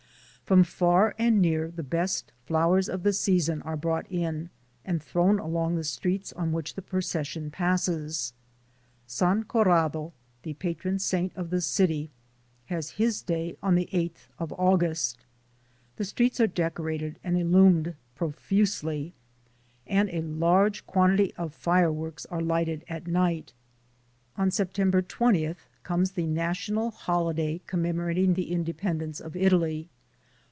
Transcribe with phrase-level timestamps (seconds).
[0.51, 3.69] From far and near the best flowers of the season 8 THE SOUL OF AN
[3.69, 4.49] IMMIGRANT are brought in
[4.83, 8.33] and thrown along the streets on which the procession passes.
[9.07, 10.11] San Corrado,
[10.43, 12.11] the patron saint of the city,
[12.65, 15.19] has his day on the 8th of August.
[15.95, 19.13] The streets are decorated and illumined profusely,
[19.87, 23.53] and a large quantity of fireworks are lighted at night.
[24.37, 29.87] On September 20th comes the national holiday commemorating the independence of Italy.